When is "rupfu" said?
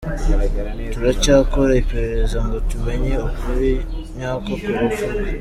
4.79-5.05